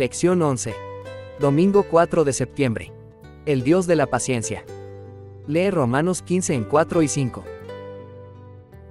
Lección 0.00 0.40
11. 0.40 0.74
Domingo 1.40 1.82
4 1.82 2.24
de 2.24 2.32
septiembre. 2.32 2.90
El 3.44 3.62
Dios 3.62 3.86
de 3.86 3.96
la 3.96 4.06
paciencia. 4.06 4.64
Lee 5.46 5.68
Romanos 5.68 6.22
15 6.22 6.54
en 6.54 6.64
4 6.64 7.02
y 7.02 7.08
5. 7.08 7.44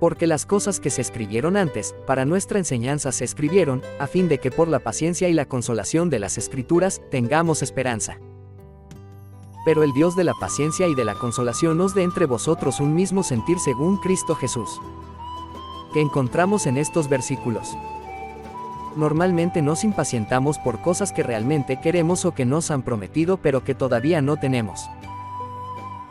Porque 0.00 0.26
las 0.26 0.44
cosas 0.44 0.80
que 0.80 0.90
se 0.90 1.00
escribieron 1.00 1.56
antes, 1.56 1.94
para 2.06 2.26
nuestra 2.26 2.58
enseñanza 2.58 3.10
se 3.10 3.24
escribieron, 3.24 3.80
a 3.98 4.06
fin 4.06 4.28
de 4.28 4.36
que 4.36 4.50
por 4.50 4.68
la 4.68 4.80
paciencia 4.80 5.30
y 5.30 5.32
la 5.32 5.46
consolación 5.46 6.10
de 6.10 6.18
las 6.18 6.36
escrituras, 6.36 7.00
tengamos 7.10 7.62
esperanza. 7.62 8.18
Pero 9.64 9.84
el 9.84 9.94
Dios 9.94 10.14
de 10.14 10.24
la 10.24 10.34
paciencia 10.34 10.88
y 10.88 10.94
de 10.94 11.06
la 11.06 11.14
consolación 11.14 11.80
os 11.80 11.94
dé 11.94 12.02
entre 12.02 12.26
vosotros 12.26 12.80
un 12.80 12.94
mismo 12.94 13.22
sentir 13.22 13.58
según 13.60 13.96
Cristo 13.96 14.34
Jesús. 14.34 14.78
Que 15.94 16.02
encontramos 16.02 16.66
en 16.66 16.76
estos 16.76 17.08
versículos. 17.08 17.78
Normalmente 18.96 19.62
nos 19.62 19.84
impacientamos 19.84 20.58
por 20.58 20.80
cosas 20.80 21.12
que 21.12 21.22
realmente 21.22 21.80
queremos 21.80 22.24
o 22.24 22.34
que 22.34 22.44
nos 22.44 22.70
han 22.70 22.82
prometido 22.82 23.36
pero 23.36 23.64
que 23.64 23.74
todavía 23.74 24.20
no 24.22 24.36
tenemos. 24.36 24.88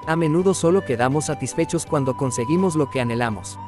A 0.07 0.15
menudo 0.15 0.53
solo 0.53 0.85
quedamos 0.85 1.25
satisfechos 1.25 1.85
cuando 1.85 2.15
conseguimos 2.15 2.75
lo 2.75 2.89
que 2.89 3.01
anhelamos. 3.01 3.59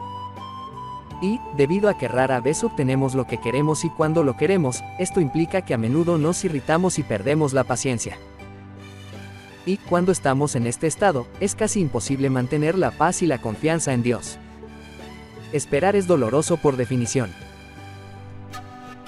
Y, 1.22 1.42
debido 1.58 1.90
a 1.90 1.98
que 1.98 2.08
rara 2.08 2.40
vez 2.40 2.64
obtenemos 2.64 3.14
lo 3.14 3.28
que 3.28 3.40
queremos 3.42 3.84
y 3.84 3.90
cuando 3.90 4.24
lo 4.24 4.38
queremos, 4.38 4.82
esto 5.00 5.20
implica 5.20 5.64
que 5.64 5.74
a 5.74 5.78
menudo 5.78 6.18
nos 6.18 6.46
irritamos 6.46 6.98
y 6.98 7.04
perdemos 7.04 7.52
la 7.52 7.66
paciencia. 7.66 8.18
Y, 9.66 9.78
cuando 9.78 10.14
estamos 10.14 10.56
en 10.56 10.66
este 10.66 10.88
estado, 10.88 11.28
es 11.42 11.56
casi 11.56 11.82
imposible 11.82 12.30
mantener 12.30 12.78
la 12.78 12.92
paz 12.92 13.22
y 13.22 13.28
la 13.28 13.40
confianza 13.42 13.94
en 13.94 14.02
Dios. 14.02 14.38
Esperar 15.52 15.98
es 15.98 16.08
doloroso 16.08 16.56
por 16.56 16.78
definición. 16.78 17.32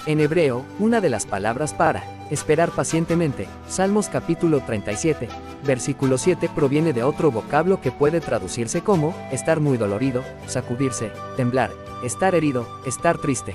En 0.04 0.18
hebreo, 0.18 0.64
una 0.80 1.00
de 1.00 1.08
las 1.08 1.26
palabras 1.26 1.74
para 1.74 2.02
esperar 2.28 2.70
pacientemente, 2.70 3.46
Salmos 3.68 4.08
capítulo 4.08 4.60
37, 4.60 5.28
versículo 5.64 6.18
7 6.18 6.50
proviene 6.52 6.92
de 6.92 7.04
otro 7.04 7.30
vocablo 7.30 7.80
que 7.80 7.92
puede 7.92 8.20
traducirse 8.20 8.80
como 8.80 9.14
estar 9.30 9.60
muy 9.60 9.78
dolorido, 9.78 10.24
sacudirse, 10.48 11.12
temblar, 11.36 11.70
estar 12.02 12.34
herido, 12.34 12.66
estar 12.84 13.18
triste. 13.18 13.54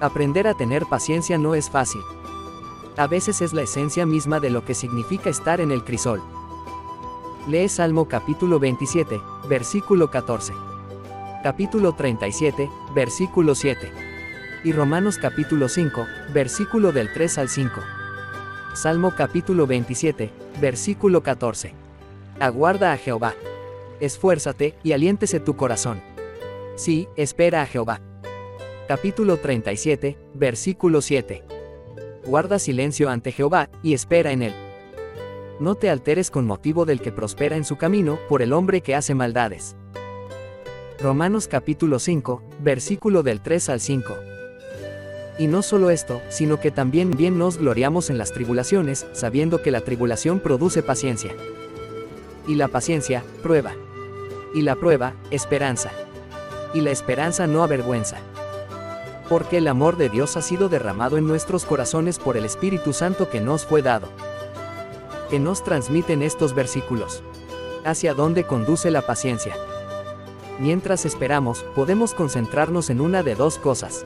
Aprender 0.00 0.46
a 0.46 0.54
tener 0.54 0.86
paciencia 0.86 1.36
no 1.36 1.54
es 1.54 1.68
fácil. 1.68 2.00
A 2.96 3.06
veces 3.06 3.42
es 3.42 3.52
la 3.52 3.62
esencia 3.62 4.06
misma 4.06 4.40
de 4.40 4.48
lo 4.48 4.64
que 4.64 4.72
significa 4.72 5.28
estar 5.28 5.60
en 5.60 5.72
el 5.72 5.84
crisol. 5.84 6.22
Lee 7.46 7.68
Salmo 7.68 8.08
capítulo 8.08 8.58
27, 8.58 9.20
versículo 9.46 10.10
14. 10.10 10.54
Capítulo 11.42 11.92
37, 11.92 12.70
versículo 12.94 13.54
7 13.54 14.17
y 14.64 14.72
Romanos 14.72 15.18
capítulo 15.18 15.68
5, 15.68 16.06
versículo 16.32 16.92
del 16.92 17.12
3 17.12 17.38
al 17.38 17.48
5. 17.48 17.80
Salmo 18.74 19.14
capítulo 19.14 19.66
27, 19.66 20.30
versículo 20.60 21.22
14. 21.22 21.74
Aguarda 22.40 22.92
a 22.92 22.96
Jehová. 22.96 23.34
Esfuérzate 24.00 24.74
y 24.82 24.92
aliéntese 24.92 25.40
tu 25.40 25.56
corazón. 25.56 26.00
Sí, 26.76 27.08
espera 27.16 27.62
a 27.62 27.66
Jehová. 27.66 28.00
Capítulo 28.88 29.36
37, 29.36 30.18
versículo 30.34 31.02
7. 31.02 31.44
Guarda 32.26 32.58
silencio 32.58 33.10
ante 33.10 33.32
Jehová, 33.32 33.70
y 33.82 33.94
espera 33.94 34.32
en 34.32 34.42
él. 34.42 34.54
No 35.60 35.74
te 35.74 35.90
alteres 35.90 36.30
con 36.30 36.46
motivo 36.46 36.84
del 36.84 37.00
que 37.00 37.12
prospera 37.12 37.56
en 37.56 37.64
su 37.64 37.76
camino, 37.76 38.18
por 38.28 38.42
el 38.42 38.52
hombre 38.52 38.80
que 38.80 38.94
hace 38.94 39.14
maldades. 39.14 39.76
Romanos 41.00 41.48
capítulo 41.48 41.98
5, 41.98 42.42
versículo 42.60 43.22
del 43.22 43.40
3 43.40 43.68
al 43.68 43.80
5. 43.80 44.37
Y 45.38 45.46
no 45.46 45.62
solo 45.62 45.90
esto, 45.90 46.20
sino 46.30 46.58
que 46.58 46.72
también 46.72 47.12
bien 47.12 47.38
nos 47.38 47.58
gloriamos 47.58 48.10
en 48.10 48.18
las 48.18 48.32
tribulaciones, 48.32 49.06
sabiendo 49.12 49.62
que 49.62 49.70
la 49.70 49.82
tribulación 49.82 50.40
produce 50.40 50.82
paciencia. 50.82 51.32
Y 52.48 52.56
la 52.56 52.66
paciencia, 52.66 53.22
prueba. 53.40 53.72
Y 54.52 54.62
la 54.62 54.74
prueba, 54.74 55.14
esperanza. 55.30 55.92
Y 56.74 56.80
la 56.80 56.90
esperanza 56.90 57.46
no 57.46 57.62
avergüenza. 57.62 58.16
Porque 59.28 59.58
el 59.58 59.68
amor 59.68 59.96
de 59.96 60.08
Dios 60.08 60.36
ha 60.36 60.42
sido 60.42 60.68
derramado 60.68 61.18
en 61.18 61.28
nuestros 61.28 61.64
corazones 61.64 62.18
por 62.18 62.36
el 62.36 62.44
Espíritu 62.44 62.92
Santo 62.92 63.30
que 63.30 63.40
nos 63.40 63.64
fue 63.64 63.80
dado. 63.80 64.08
Que 65.30 65.38
nos 65.38 65.62
transmiten 65.62 66.22
estos 66.22 66.52
versículos. 66.52 67.22
Hacia 67.84 68.12
dónde 68.12 68.42
conduce 68.42 68.90
la 68.90 69.02
paciencia. 69.02 69.54
Mientras 70.58 71.04
esperamos, 71.04 71.64
podemos 71.76 72.12
concentrarnos 72.12 72.90
en 72.90 73.00
una 73.00 73.22
de 73.22 73.36
dos 73.36 73.58
cosas 73.58 74.04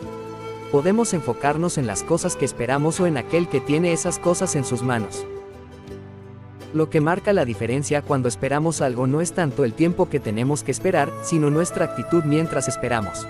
podemos 0.72 1.12
enfocarnos 1.12 1.76
en 1.76 1.86
las 1.86 2.02
cosas 2.02 2.34
que 2.34 2.46
esperamos 2.46 2.98
o 2.98 3.06
en 3.06 3.18
aquel 3.18 3.46
que 3.46 3.60
tiene 3.60 3.92
esas 3.92 4.18
cosas 4.18 4.56
en 4.56 4.64
sus 4.64 4.82
manos. 4.82 5.26
Lo 6.72 6.88
que 6.88 7.02
marca 7.02 7.34
la 7.34 7.44
diferencia 7.44 8.00
cuando 8.00 8.26
esperamos 8.26 8.80
algo 8.80 9.06
no 9.06 9.20
es 9.20 9.34
tanto 9.34 9.64
el 9.64 9.74
tiempo 9.74 10.08
que 10.08 10.18
tenemos 10.18 10.62
que 10.62 10.70
esperar, 10.70 11.12
sino 11.22 11.50
nuestra 11.50 11.84
actitud 11.84 12.24
mientras 12.24 12.68
esperamos. 12.68 13.28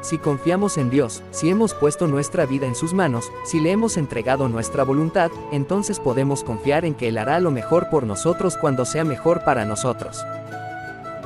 Si 0.00 0.16
confiamos 0.16 0.78
en 0.78 0.90
Dios, 0.90 1.24
si 1.32 1.50
hemos 1.50 1.74
puesto 1.74 2.06
nuestra 2.06 2.46
vida 2.46 2.68
en 2.68 2.76
sus 2.76 2.94
manos, 2.94 3.28
si 3.44 3.58
le 3.58 3.72
hemos 3.72 3.96
entregado 3.96 4.48
nuestra 4.48 4.84
voluntad, 4.84 5.32
entonces 5.50 5.98
podemos 5.98 6.44
confiar 6.44 6.84
en 6.84 6.94
que 6.94 7.08
Él 7.08 7.18
hará 7.18 7.40
lo 7.40 7.50
mejor 7.50 7.90
por 7.90 8.04
nosotros 8.04 8.56
cuando 8.56 8.84
sea 8.84 9.02
mejor 9.02 9.42
para 9.42 9.64
nosotros. 9.64 10.24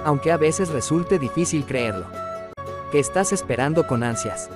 Aunque 0.07 0.33
a 0.33 0.39
veces 0.39 0.71
resulte 0.71 1.19
difícil 1.19 1.67
creerlo 1.67 2.22
que 2.93 3.01
estás 3.01 3.33
esperando 3.33 3.87
con 3.87 4.05
ansias. 4.05 4.51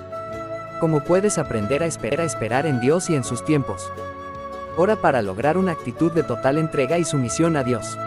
¿Cómo 0.79 1.03
puedes 1.03 1.39
aprender 1.39 1.81
a 1.81 1.87
esperar 1.87 2.21
a 2.21 2.23
esperar 2.23 2.67
en 2.67 2.79
Dios 2.79 3.09
y 3.09 3.15
en 3.15 3.23
sus 3.23 3.43
tiempos? 3.43 3.91
Ora 4.77 4.95
para 4.95 5.23
lograr 5.23 5.57
una 5.57 5.71
actitud 5.71 6.11
de 6.11 6.21
total 6.21 6.59
entrega 6.59 6.99
y 6.99 7.03
sumisión 7.03 7.57
a 7.57 7.63
Dios. 7.63 7.97